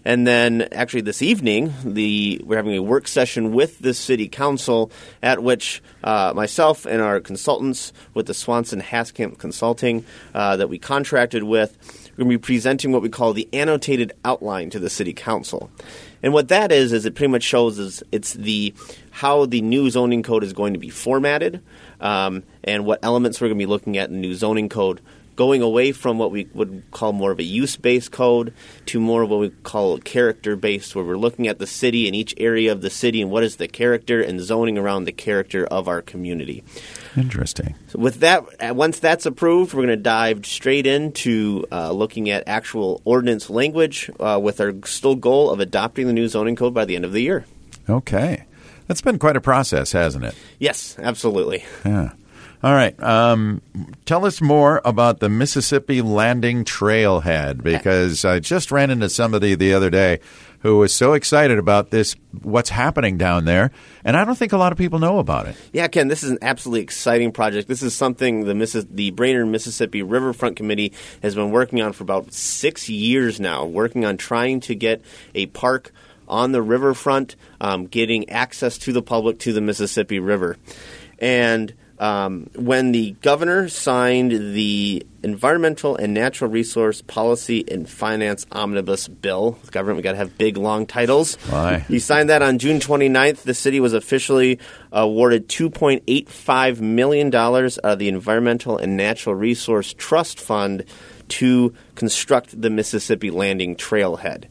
And 0.03 0.25
then, 0.25 0.67
actually, 0.71 1.01
this 1.01 1.21
evening, 1.21 1.73
the 1.83 2.41
we're 2.43 2.57
having 2.57 2.75
a 2.75 2.81
work 2.81 3.07
session 3.07 3.53
with 3.53 3.79
the 3.79 3.93
city 3.93 4.27
council, 4.27 4.91
at 5.21 5.43
which 5.43 5.81
uh, 6.03 6.33
myself 6.35 6.85
and 6.85 7.01
our 7.01 7.19
consultants 7.19 7.93
with 8.13 8.25
the 8.25 8.33
Swanson 8.33 8.81
Haskamp 8.81 9.37
Consulting 9.37 10.03
uh, 10.33 10.57
that 10.57 10.69
we 10.69 10.79
contracted 10.79 11.43
with, 11.43 11.77
we're 12.11 12.23
going 12.23 12.31
to 12.31 12.37
be 12.39 12.41
presenting 12.41 12.91
what 12.91 13.01
we 13.01 13.09
call 13.09 13.33
the 13.33 13.47
annotated 13.53 14.13
outline 14.25 14.69
to 14.71 14.79
the 14.79 14.89
city 14.89 15.13
council. 15.13 15.69
And 16.23 16.33
what 16.33 16.49
that 16.49 16.71
is 16.71 16.93
is 16.93 17.05
it 17.05 17.15
pretty 17.15 17.31
much 17.31 17.43
shows 17.43 17.79
is 17.79 18.03
it's 18.11 18.33
the 18.33 18.73
how 19.11 19.45
the 19.45 19.61
new 19.61 19.89
zoning 19.89 20.23
code 20.23 20.43
is 20.43 20.53
going 20.53 20.73
to 20.73 20.79
be 20.79 20.89
formatted, 20.89 21.61
um, 21.99 22.43
and 22.63 22.85
what 22.85 22.99
elements 23.03 23.39
we're 23.39 23.47
going 23.47 23.59
to 23.59 23.65
be 23.65 23.69
looking 23.69 23.97
at 23.97 24.09
in 24.09 24.15
the 24.15 24.21
new 24.21 24.33
zoning 24.33 24.69
code 24.69 25.01
going 25.35 25.61
away 25.61 25.91
from 25.91 26.17
what 26.17 26.31
we 26.31 26.47
would 26.53 26.83
call 26.91 27.13
more 27.13 27.31
of 27.31 27.39
a 27.39 27.43
use 27.43 27.75
based 27.75 28.11
code 28.11 28.53
to 28.87 28.99
more 28.99 29.23
of 29.23 29.29
what 29.29 29.39
we 29.39 29.49
call 29.49 29.97
character 29.99 30.55
based, 30.55 30.95
where 30.95 31.05
we're 31.05 31.17
looking 31.17 31.47
at 31.47 31.59
the 31.59 31.67
city 31.67 32.07
and 32.07 32.15
each 32.15 32.33
area 32.37 32.71
of 32.71 32.81
the 32.81 32.89
city 32.89 33.21
and 33.21 33.31
what 33.31 33.43
is 33.43 33.57
the 33.57 33.67
character 33.67 34.21
and 34.21 34.39
zoning 34.41 34.77
around 34.77 35.05
the 35.05 35.11
character 35.11 35.65
of 35.65 35.87
our 35.87 36.01
community. 36.01 36.63
Interesting. 37.15 37.75
So 37.87 37.99
with 37.99 38.19
that, 38.21 38.43
uh, 38.59 38.73
once 38.73 38.99
that's 38.99 39.25
approved, 39.25 39.73
we're 39.73 39.85
going 39.85 39.97
to 39.97 40.03
dive 40.03 40.45
straight 40.45 40.87
into 40.87 41.65
uh, 41.71 41.91
looking 41.91 42.29
at 42.29 42.43
actual 42.47 43.01
ordinance 43.05 43.49
language 43.49 44.09
uh, 44.19 44.39
with 44.41 44.61
our 44.61 44.73
still 44.85 45.15
goal 45.15 45.49
of 45.49 45.59
adopting 45.59 46.07
the 46.07 46.13
new 46.13 46.27
zoning 46.27 46.55
code 46.55 46.73
by 46.73 46.85
the 46.85 46.95
end 46.95 47.05
of 47.05 47.13
the 47.13 47.21
year. 47.21 47.45
Okay. 47.89 48.45
That's 48.87 49.01
been 49.01 49.19
quite 49.19 49.35
a 49.37 49.41
process, 49.41 49.91
hasn't 49.93 50.25
it? 50.25 50.35
Yes, 50.59 50.97
absolutely. 50.99 51.63
Yeah. 51.85 52.11
All 52.63 52.73
right. 52.73 53.01
Um, 53.01 53.61
tell 54.05 54.23
us 54.25 54.39
more 54.39 54.81
about 54.85 55.19
the 55.19 55.29
Mississippi 55.29 56.01
Landing 56.03 56.63
Trailhead 56.63 57.63
because 57.63 58.23
I 58.23 58.39
just 58.39 58.71
ran 58.71 58.91
into 58.91 59.09
somebody 59.09 59.55
the 59.55 59.73
other 59.73 59.89
day 59.89 60.19
who 60.59 60.77
was 60.77 60.93
so 60.93 61.13
excited 61.13 61.57
about 61.57 61.89
this, 61.89 62.15
what's 62.43 62.69
happening 62.69 63.17
down 63.17 63.45
there, 63.45 63.71
and 64.05 64.15
I 64.15 64.23
don't 64.25 64.37
think 64.37 64.53
a 64.53 64.57
lot 64.57 64.71
of 64.71 64.77
people 64.77 64.99
know 64.99 65.17
about 65.17 65.47
it. 65.47 65.55
Yeah, 65.73 65.87
Ken, 65.87 66.07
this 66.07 66.21
is 66.21 66.29
an 66.29 66.37
absolutely 66.43 66.81
exciting 66.81 67.31
project. 67.31 67.67
This 67.67 67.81
is 67.81 67.95
something 67.95 68.45
the 68.45 68.53
Missis- 68.53 68.85
the 68.91 69.09
Brainerd 69.09 69.47
Mississippi 69.47 70.03
Riverfront 70.03 70.55
Committee 70.55 70.93
has 71.23 71.33
been 71.33 71.49
working 71.49 71.81
on 71.81 71.93
for 71.93 72.03
about 72.03 72.31
six 72.31 72.89
years 72.89 73.39
now, 73.39 73.65
working 73.65 74.05
on 74.05 74.17
trying 74.17 74.59
to 74.61 74.75
get 74.75 75.01
a 75.33 75.47
park 75.47 75.91
on 76.27 76.51
the 76.51 76.61
riverfront, 76.61 77.35
um, 77.59 77.87
getting 77.87 78.29
access 78.29 78.77
to 78.77 78.93
the 78.93 79.01
public 79.01 79.39
to 79.39 79.53
the 79.53 79.61
Mississippi 79.61 80.19
River. 80.19 80.57
And 81.17 81.73
um, 82.01 82.49
when 82.55 82.91
the 82.91 83.11
governor 83.21 83.69
signed 83.69 84.31
the 84.31 85.05
Environmental 85.21 85.95
and 85.95 86.15
Natural 86.15 86.49
Resource 86.49 87.03
Policy 87.03 87.63
and 87.67 87.87
Finance 87.87 88.47
Omnibus 88.51 89.07
Bill, 89.07 89.51
the 89.63 89.69
government, 89.69 89.97
we 89.97 90.01
got 90.01 90.13
to 90.13 90.17
have 90.17 90.35
big, 90.35 90.57
long 90.57 90.87
titles. 90.87 91.35
Why? 91.47 91.77
He 91.87 91.99
signed 91.99 92.29
that 92.31 92.41
on 92.41 92.57
June 92.57 92.79
29th. 92.79 93.43
The 93.43 93.53
city 93.53 93.79
was 93.79 93.93
officially 93.93 94.57
awarded 94.91 95.47
$2.85 95.47 96.79
million 96.79 97.33
of 97.35 97.99
the 97.99 98.07
Environmental 98.07 98.79
and 98.79 98.97
Natural 98.97 99.35
Resource 99.35 99.93
Trust 99.93 100.39
Fund 100.39 100.85
to 101.27 101.71
construct 101.93 102.59
the 102.59 102.71
Mississippi 102.71 103.29
Landing 103.29 103.75
Trailhead. 103.75 104.45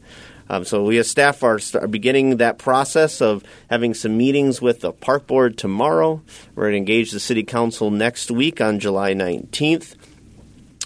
Um, 0.51 0.65
so 0.65 0.83
we 0.83 0.97
as 0.97 1.09
staff 1.09 1.43
are, 1.43 1.61
are 1.75 1.87
beginning 1.87 2.37
that 2.37 2.57
process 2.57 3.21
of 3.21 3.41
having 3.69 3.93
some 3.93 4.17
meetings 4.17 4.61
with 4.61 4.81
the 4.81 4.91
park 4.91 5.25
board 5.25 5.57
tomorrow. 5.57 6.21
We're 6.55 6.63
going 6.63 6.73
to 6.73 6.77
engage 6.77 7.11
the 7.11 7.21
city 7.21 7.43
council 7.43 7.89
next 7.89 8.29
week 8.29 8.59
on 8.59 8.79
July 8.79 9.13
19th 9.13 9.95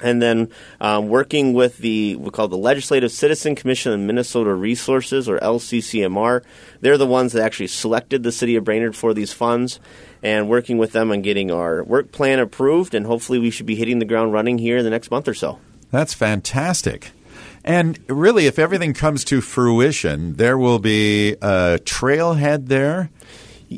and 0.03 0.21
then 0.21 0.51
um, 0.79 1.07
working 1.07 1.53
with 1.53 1.79
the 1.79 2.15
we 2.17 2.29
call 2.29 2.47
the 2.47 2.57
Legislative 2.57 3.11
Citizen 3.11 3.55
Commission 3.55 3.91
on 3.91 4.05
Minnesota 4.05 4.53
Resources 4.53 5.27
or 5.27 5.39
LCCMR. 5.39 6.43
They're 6.81 6.99
the 6.99 7.07
ones 7.07 7.33
that 7.33 7.41
actually 7.41 7.67
selected 7.67 8.21
the 8.21 8.31
city 8.31 8.57
of 8.57 8.65
Brainerd 8.65 8.95
for 8.95 9.15
these 9.15 9.33
funds, 9.33 9.79
and 10.21 10.47
working 10.47 10.77
with 10.77 10.91
them 10.91 11.11
on 11.11 11.23
getting 11.23 11.49
our 11.49 11.83
work 11.83 12.11
plan 12.11 12.37
approved, 12.37 12.93
and 12.93 13.05
hopefully 13.05 13.39
we 13.39 13.49
should 13.49 13.65
be 13.65 13.75
hitting 13.75 13.97
the 13.97 14.05
ground 14.05 14.31
running 14.31 14.59
here 14.59 14.77
in 14.77 14.83
the 14.83 14.91
next 14.91 15.09
month 15.09 15.27
or 15.27 15.33
so. 15.33 15.59
That's 15.91 16.13
fantastic. 16.13 17.11
And 17.65 17.99
really, 18.07 18.45
if 18.45 18.59
everything 18.59 18.93
comes 18.93 19.25
to 19.25 19.41
fruition, 19.41 20.35
there 20.35 20.57
will 20.57 20.77
be 20.77 21.31
a 21.41 21.79
trailhead 21.83 22.67
there 22.67 23.09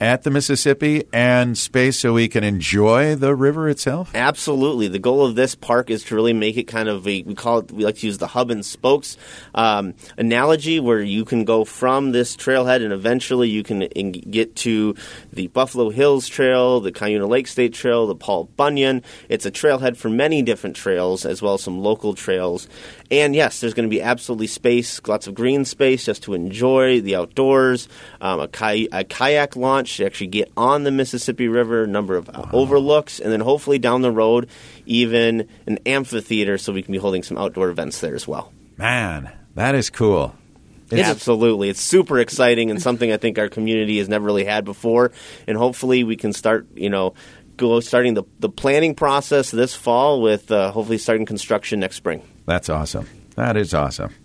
at 0.02 0.24
the 0.24 0.30
Mississippi 0.30 1.06
and 1.14 1.58
space 1.58 2.00
so 2.00 2.14
we 2.14 2.28
can 2.28 2.44
enjoy 2.44 3.16
the 3.16 3.36
river 3.36 3.70
itself. 3.70 4.12
Absolutely. 4.14 4.88
The 4.88 5.00
goal 5.00 5.26
of 5.26 5.36
this 5.36 5.56
park 5.56 5.90
is 5.90 6.04
to 6.06 6.16
really 6.16 6.34
make 6.34 6.58
it 6.58 6.64
kind 6.64 6.90
of 6.90 7.08
a, 7.08 7.24
we 7.24 7.36
call 7.36 7.60
it, 7.60 7.72
we 7.72 7.86
like 7.86 7.98
to 7.98 8.06
use 8.06 8.18
the 8.18 8.28
hub 8.28 8.52
and 8.52 8.66
spokes 8.66 9.18
um, 9.56 9.94
analogy 10.18 10.80
where 10.80 11.02
you 11.02 11.26
can 11.26 11.46
go 11.46 11.64
from 11.64 12.12
this 12.12 12.36
trailhead 12.36 12.84
and 12.84 12.94
eventually 12.94 13.50
you 13.50 13.64
can 13.64 13.88
get 14.12 14.56
to 14.58 14.96
the 15.32 15.48
Buffalo 15.48 15.90
Hills 15.90 16.28
Trail, 16.28 16.80
the 16.80 16.92
Cuyuna 16.92 17.28
Lake 17.28 17.48
State 17.48 17.74
Trail, 17.74 18.08
the 18.08 18.16
Paul 18.16 18.46
Bunyan. 18.58 19.04
It's 19.30 19.46
a 19.46 19.52
trailhead 19.52 19.98
for 19.98 20.10
many 20.10 20.42
different 20.42 20.76
trails 20.76 21.26
as 21.26 21.42
well 21.42 21.56
as 21.56 21.64
some 21.64 21.80
local 21.80 22.14
trails. 22.14 22.68
And 23.10 23.34
yes, 23.34 23.62
there's 23.62 23.74
going 23.74 23.88
to 23.88 23.94
be 23.94 24.02
absolutely 24.02 24.48
space, 24.48 25.00
lots 25.08 25.28
of 25.28 25.34
green 25.34 25.64
space 25.64 26.04
just 26.06 26.24
to 26.24 26.34
enjoy 26.34 27.00
the 27.00 27.16
outdoors, 27.16 27.88
um, 28.20 28.42
a, 28.42 28.48
ki- 28.50 28.90
a 28.92 29.04
kayak 29.06 29.56
launch 29.56 29.96
to 29.98 30.06
actually 30.06 30.28
get 30.28 30.52
on 30.58 30.84
the 30.84 30.92
Mississippi 30.92 31.48
River, 31.48 31.84
a 31.84 31.88
number 31.88 32.18
of 32.18 32.30
uh, 32.30 32.48
overlooks, 32.52 33.20
and 33.20 33.32
then 33.32 33.40
hopefully 33.40 33.80
down 33.80 34.02
the 34.02 34.12
road, 34.12 34.50
even 34.86 35.48
an 35.66 35.80
amphitheater 35.86 36.58
so 36.58 36.74
we 36.74 36.82
can 36.82 36.92
be 36.92 36.98
holding 36.98 37.24
some 37.24 37.38
outdoor 37.38 37.70
events 37.70 38.02
there 38.02 38.14
as 38.16 38.28
well. 38.28 38.52
Man, 38.78 39.32
that 39.56 39.74
is 39.76 39.90
cool. 39.90 40.36
It's- 40.92 41.10
Absolutely. 41.10 41.70
It's 41.70 41.82
super 41.82 42.20
exciting 42.20 42.72
and 42.72 42.82
something 42.82 43.12
I 43.12 43.18
think 43.18 43.40
our 43.40 43.50
community 43.50 43.98
has 44.00 44.08
never 44.10 44.26
really 44.26 44.46
had 44.46 44.66
before. 44.66 45.12
And 45.48 45.58
hopefully 45.58 46.04
we 46.04 46.16
can 46.16 46.32
start, 46.34 46.68
you 46.76 46.90
know, 46.90 47.14
go 47.58 47.80
starting 47.80 48.14
the, 48.14 48.24
the 48.40 48.50
planning 48.50 48.96
process 48.96 49.50
this 49.52 49.74
fall 49.74 50.22
with 50.22 50.52
uh, 50.52 50.72
hopefully 50.72 50.98
starting 50.98 51.26
construction 51.26 51.80
next 51.80 51.96
spring. 51.98 52.22
That's 52.48 52.70
awesome. 52.70 53.08
That 53.36 53.58
is 53.58 53.74
awesome. 53.76 54.16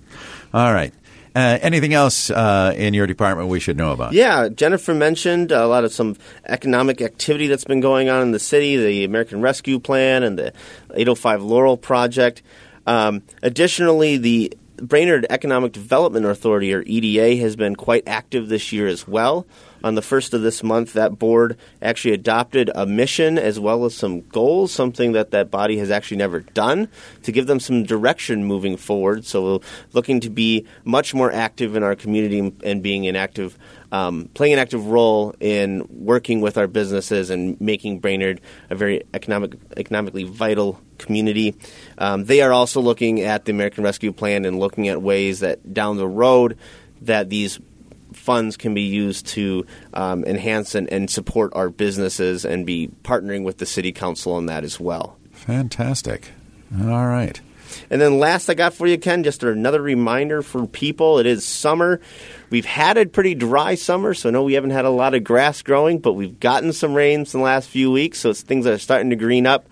All 0.54 0.72
right. 0.72 0.94
Uh, 1.34 1.58
anything 1.60 1.92
else 1.92 2.30
uh, 2.30 2.72
in 2.76 2.94
your 2.94 3.06
department 3.06 3.48
we 3.48 3.58
should 3.58 3.76
know 3.76 3.92
about? 3.92 4.12
Yeah, 4.12 4.48
Jennifer 4.48 4.94
mentioned 4.94 5.50
a 5.50 5.66
lot 5.66 5.84
of 5.84 5.92
some 5.92 6.16
economic 6.46 7.00
activity 7.00 7.48
that's 7.48 7.64
been 7.64 7.80
going 7.80 8.08
on 8.08 8.22
in 8.22 8.32
the 8.32 8.38
city, 8.38 8.76
the 8.76 9.04
American 9.04 9.40
Rescue 9.40 9.78
Plan 9.78 10.22
and 10.22 10.38
the 10.38 10.52
805 10.94 11.42
Laurel 11.42 11.76
Project. 11.76 12.42
Um, 12.86 13.22
additionally, 13.42 14.18
the 14.18 14.56
Brainerd 14.82 15.26
Economic 15.30 15.70
Development 15.70 16.26
Authority, 16.26 16.74
or 16.74 16.82
EDA, 16.82 17.40
has 17.40 17.54
been 17.54 17.76
quite 17.76 18.02
active 18.08 18.48
this 18.48 18.72
year 18.72 18.88
as 18.88 19.06
well. 19.06 19.46
On 19.84 19.94
the 19.94 20.02
first 20.02 20.34
of 20.34 20.42
this 20.42 20.64
month, 20.64 20.92
that 20.94 21.20
board 21.20 21.56
actually 21.80 22.14
adopted 22.14 22.68
a 22.74 22.84
mission 22.84 23.38
as 23.38 23.60
well 23.60 23.84
as 23.84 23.94
some 23.94 24.22
goals, 24.22 24.72
something 24.72 25.12
that 25.12 25.30
that 25.30 25.52
body 25.52 25.78
has 25.78 25.90
actually 25.92 26.16
never 26.16 26.40
done, 26.40 26.88
to 27.22 27.30
give 27.30 27.46
them 27.46 27.60
some 27.60 27.84
direction 27.84 28.44
moving 28.44 28.76
forward. 28.76 29.24
So, 29.24 29.60
looking 29.92 30.18
to 30.18 30.30
be 30.30 30.66
much 30.84 31.14
more 31.14 31.30
active 31.30 31.76
in 31.76 31.84
our 31.84 31.94
community 31.94 32.52
and 32.64 32.82
being 32.82 33.06
an 33.06 33.14
active 33.14 33.56
um, 33.92 34.30
playing 34.32 34.54
an 34.54 34.58
active 34.58 34.86
role 34.86 35.34
in 35.38 35.86
working 35.90 36.40
with 36.40 36.56
our 36.56 36.66
businesses 36.66 37.28
and 37.28 37.60
making 37.60 38.00
Brainerd 38.00 38.40
a 38.70 38.74
very 38.74 39.02
economic, 39.12 39.54
economically 39.76 40.24
vital 40.24 40.80
community. 41.04 41.54
Um, 41.98 42.24
they 42.24 42.40
are 42.42 42.52
also 42.52 42.80
looking 42.80 43.20
at 43.20 43.44
the 43.44 43.52
American 43.52 43.84
Rescue 43.84 44.12
Plan 44.12 44.44
and 44.44 44.58
looking 44.58 44.88
at 44.88 45.02
ways 45.02 45.40
that 45.40 45.74
down 45.74 45.96
the 45.96 46.08
road 46.08 46.58
that 47.02 47.28
these 47.28 47.58
funds 48.12 48.56
can 48.56 48.74
be 48.74 48.82
used 48.82 49.26
to 49.26 49.66
um, 49.94 50.24
enhance 50.24 50.74
and, 50.74 50.90
and 50.92 51.10
support 51.10 51.52
our 51.54 51.68
businesses 51.68 52.44
and 52.44 52.66
be 52.66 52.90
partnering 53.02 53.44
with 53.44 53.58
the 53.58 53.66
city 53.66 53.92
council 53.92 54.34
on 54.34 54.46
that 54.46 54.64
as 54.64 54.78
well. 54.78 55.16
Fantastic. 55.32 56.30
All 56.80 57.06
right. 57.06 57.40
And 57.90 58.00
then 58.00 58.18
last 58.18 58.48
I 58.48 58.54
got 58.54 58.74
for 58.74 58.86
you, 58.86 58.98
Ken, 58.98 59.22
just 59.22 59.42
another 59.42 59.80
reminder 59.80 60.42
for 60.42 60.66
people. 60.66 61.18
It 61.18 61.26
is 61.26 61.44
summer. 61.44 62.00
We've 62.50 62.64
had 62.66 62.98
a 62.98 63.06
pretty 63.06 63.34
dry 63.34 63.74
summer, 63.76 64.14
so 64.14 64.30
no, 64.30 64.42
we 64.42 64.54
haven't 64.54 64.70
had 64.70 64.84
a 64.84 64.90
lot 64.90 65.14
of 65.14 65.24
grass 65.24 65.62
growing, 65.62 65.98
but 65.98 66.12
we've 66.12 66.38
gotten 66.38 66.72
some 66.72 66.94
rains 66.94 67.34
in 67.34 67.40
the 67.40 67.44
last 67.44 67.68
few 67.68 67.90
weeks, 67.90 68.20
so 68.20 68.30
it's 68.30 68.42
things 68.42 68.64
that 68.66 68.74
are 68.74 68.78
starting 68.78 69.10
to 69.10 69.16
green 69.16 69.46
up. 69.46 69.66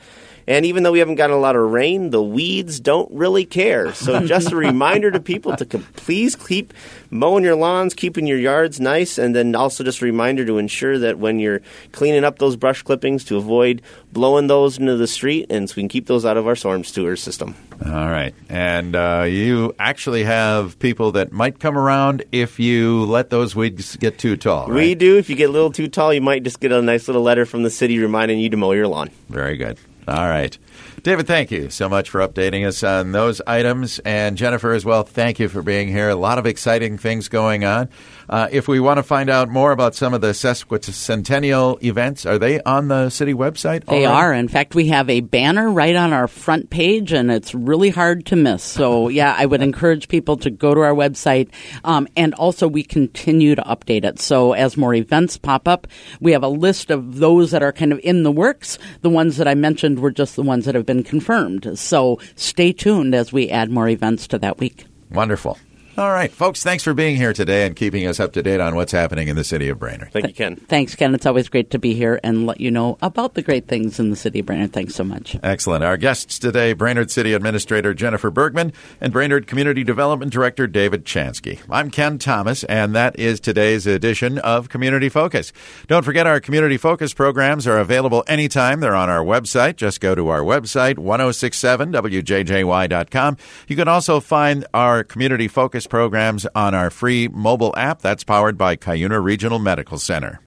And 0.46 0.66
even 0.66 0.82
though 0.82 0.92
we 0.92 0.98
haven't 0.98 1.16
gotten 1.16 1.36
a 1.36 1.40
lot 1.40 1.56
of 1.56 1.70
rain, 1.70 2.10
the 2.10 2.22
weeds 2.22 2.80
don't 2.80 3.10
really 3.12 3.44
care. 3.44 3.92
So 3.94 4.26
just 4.26 4.52
a 4.52 4.56
reminder 4.56 5.10
to 5.10 5.20
people 5.20 5.56
to 5.56 5.64
please 5.66 6.36
keep 6.36 6.74
mowing 7.10 7.44
your 7.44 7.56
lawns, 7.56 7.94
keeping 7.94 8.26
your 8.26 8.38
yards 8.38 8.80
nice, 8.80 9.18
and 9.18 9.34
then 9.34 9.54
also 9.54 9.84
just 9.84 10.00
a 10.00 10.04
reminder 10.04 10.44
to 10.46 10.58
ensure 10.58 10.98
that 10.98 11.18
when 11.18 11.38
you're 11.38 11.60
cleaning 11.92 12.24
up 12.24 12.38
those 12.38 12.56
brush 12.56 12.82
clippings 12.82 13.24
to 13.24 13.36
avoid 13.36 13.82
blowing 14.12 14.46
those 14.46 14.78
into 14.78 14.96
the 14.96 15.06
street 15.06 15.46
and 15.50 15.68
so 15.68 15.74
we 15.76 15.82
can 15.82 15.88
keep 15.88 16.06
those 16.06 16.24
out 16.24 16.36
of 16.36 16.46
our 16.46 16.56
storm 16.56 16.84
sewer 16.84 17.16
system. 17.16 17.54
All 17.84 17.92
right. 17.92 18.34
And 18.48 18.94
uh, 18.94 19.24
you 19.28 19.74
actually 19.78 20.24
have 20.24 20.78
people 20.78 21.12
that 21.12 21.32
might 21.32 21.58
come 21.58 21.78
around 21.78 22.24
if 22.32 22.60
you 22.60 23.04
let 23.04 23.30
those 23.30 23.56
weeds 23.56 23.96
get 23.96 24.18
too 24.18 24.36
tall. 24.36 24.66
Right? 24.68 24.74
We 24.74 24.94
do. 24.94 25.16
If 25.16 25.30
you 25.30 25.36
get 25.36 25.48
a 25.48 25.52
little 25.52 25.72
too 25.72 25.88
tall, 25.88 26.12
you 26.12 26.20
might 26.20 26.42
just 26.42 26.60
get 26.60 26.72
a 26.72 26.82
nice 26.82 27.08
little 27.08 27.22
letter 27.22 27.46
from 27.46 27.62
the 27.62 27.70
city 27.70 27.98
reminding 27.98 28.38
you 28.38 28.50
to 28.50 28.56
mow 28.56 28.72
your 28.72 28.88
lawn. 28.88 29.10
Very 29.28 29.56
good. 29.56 29.78
All 30.10 30.28
right. 30.28 30.58
David, 31.02 31.26
thank 31.26 31.50
you 31.50 31.70
so 31.70 31.88
much 31.88 32.10
for 32.10 32.20
updating 32.20 32.66
us 32.66 32.82
on 32.82 33.12
those 33.12 33.40
items. 33.46 34.00
And 34.00 34.36
Jennifer, 34.36 34.72
as 34.72 34.84
well, 34.84 35.02
thank 35.02 35.38
you 35.38 35.48
for 35.48 35.62
being 35.62 35.88
here. 35.88 36.10
A 36.10 36.14
lot 36.14 36.38
of 36.38 36.46
exciting 36.46 36.98
things 36.98 37.28
going 37.28 37.64
on. 37.64 37.88
Uh, 38.28 38.48
if 38.52 38.68
we 38.68 38.78
want 38.78 38.98
to 38.98 39.02
find 39.02 39.28
out 39.28 39.48
more 39.48 39.72
about 39.72 39.94
some 39.94 40.14
of 40.14 40.20
the 40.20 40.28
sesquicentennial 40.28 41.82
events, 41.82 42.24
are 42.24 42.38
they 42.38 42.62
on 42.62 42.86
the 42.86 43.10
city 43.10 43.34
website? 43.34 43.86
They 43.86 44.04
are. 44.04 44.32
In 44.32 44.46
fact, 44.46 44.76
we 44.76 44.86
have 44.88 45.10
a 45.10 45.20
banner 45.20 45.68
right 45.70 45.96
on 45.96 46.12
our 46.12 46.28
front 46.28 46.70
page, 46.70 47.12
and 47.12 47.30
it's 47.30 47.54
really 47.54 47.90
hard 47.90 48.26
to 48.26 48.36
miss. 48.36 48.62
So, 48.62 49.08
yeah, 49.08 49.34
I 49.36 49.46
would 49.46 49.62
encourage 49.62 50.06
people 50.06 50.36
to 50.38 50.50
go 50.50 50.74
to 50.74 50.80
our 50.80 50.94
website. 50.94 51.48
Um, 51.82 52.06
and 52.16 52.34
also, 52.34 52.68
we 52.68 52.84
continue 52.84 53.56
to 53.56 53.62
update 53.62 54.04
it. 54.04 54.20
So, 54.20 54.52
as 54.52 54.76
more 54.76 54.94
events 54.94 55.36
pop 55.36 55.66
up, 55.66 55.88
we 56.20 56.30
have 56.30 56.44
a 56.44 56.48
list 56.48 56.90
of 56.90 57.16
those 57.16 57.50
that 57.50 57.64
are 57.64 57.72
kind 57.72 57.92
of 57.92 57.98
in 58.04 58.22
the 58.22 58.32
works. 58.32 58.78
The 59.00 59.10
ones 59.10 59.38
that 59.38 59.48
I 59.48 59.54
mentioned 59.54 59.98
were 59.98 60.12
just 60.12 60.36
the 60.36 60.42
ones 60.42 60.66
that 60.66 60.76
have 60.80 60.86
been 60.86 61.04
confirmed. 61.04 61.78
So, 61.78 62.18
stay 62.34 62.72
tuned 62.72 63.14
as 63.14 63.32
we 63.32 63.48
add 63.50 63.70
more 63.70 63.88
events 63.88 64.26
to 64.28 64.38
that 64.38 64.58
week. 64.58 64.86
Wonderful. 65.10 65.58
All 66.00 66.10
right, 66.10 66.32
folks, 66.32 66.62
thanks 66.62 66.82
for 66.82 66.94
being 66.94 67.16
here 67.16 67.34
today 67.34 67.66
and 67.66 67.76
keeping 67.76 68.06
us 68.06 68.18
up 68.18 68.32
to 68.32 68.42
date 68.42 68.58
on 68.58 68.74
what's 68.74 68.90
happening 68.90 69.28
in 69.28 69.36
the 69.36 69.44
city 69.44 69.68
of 69.68 69.78
Brainerd. 69.78 70.10
Thank 70.14 70.28
you, 70.28 70.32
Ken. 70.32 70.56
Thanks, 70.56 70.94
Ken. 70.94 71.14
It's 71.14 71.26
always 71.26 71.50
great 71.50 71.68
to 71.72 71.78
be 71.78 71.92
here 71.92 72.18
and 72.24 72.46
let 72.46 72.58
you 72.58 72.70
know 72.70 72.96
about 73.02 73.34
the 73.34 73.42
great 73.42 73.68
things 73.68 74.00
in 74.00 74.08
the 74.08 74.16
city 74.16 74.38
of 74.38 74.46
Brainerd. 74.46 74.72
Thanks 74.72 74.94
so 74.94 75.04
much. 75.04 75.36
Excellent. 75.42 75.84
Our 75.84 75.98
guests 75.98 76.38
today 76.38 76.72
Brainerd 76.72 77.10
City 77.10 77.34
Administrator 77.34 77.92
Jennifer 77.92 78.30
Bergman 78.30 78.72
and 78.98 79.12
Brainerd 79.12 79.46
Community 79.46 79.84
Development 79.84 80.32
Director 80.32 80.66
David 80.66 81.04
Chansky. 81.04 81.60
I'm 81.68 81.90
Ken 81.90 82.18
Thomas, 82.18 82.64
and 82.64 82.94
that 82.94 83.18
is 83.18 83.38
today's 83.38 83.86
edition 83.86 84.38
of 84.38 84.70
Community 84.70 85.10
Focus. 85.10 85.52
Don't 85.86 86.06
forget 86.06 86.26
our 86.26 86.40
Community 86.40 86.78
Focus 86.78 87.12
programs 87.12 87.66
are 87.66 87.78
available 87.78 88.24
anytime. 88.26 88.80
They're 88.80 88.96
on 88.96 89.10
our 89.10 89.22
website. 89.22 89.76
Just 89.76 90.00
go 90.00 90.14
to 90.14 90.28
our 90.28 90.40
website, 90.40 90.94
1067wjjy.com. 90.94 93.36
You 93.68 93.76
can 93.76 93.88
also 93.88 94.18
find 94.18 94.66
our 94.72 95.04
Community 95.04 95.46
Focus 95.46 95.89
programs 95.90 96.46
on 96.54 96.74
our 96.74 96.88
free 96.88 97.28
mobile 97.28 97.74
app 97.76 98.00
that's 98.00 98.24
powered 98.24 98.56
by 98.56 98.76
Cuyuna 98.76 99.22
Regional 99.22 99.58
Medical 99.58 99.98
Center. 99.98 100.40